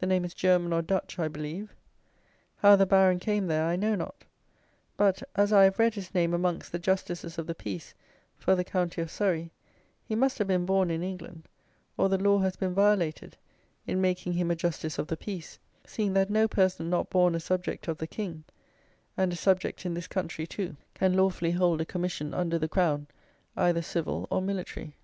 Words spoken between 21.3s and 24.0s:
hold a commission under the crown, either